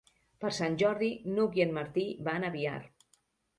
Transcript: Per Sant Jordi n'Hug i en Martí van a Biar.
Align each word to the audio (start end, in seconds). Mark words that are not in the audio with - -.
Per 0.45 0.51
Sant 0.59 0.77
Jordi 0.83 1.09
n'Hug 1.35 1.59
i 1.61 1.65
en 1.67 1.77
Martí 1.77 2.07
van 2.31 2.51
a 2.51 2.53
Biar. 2.59 2.83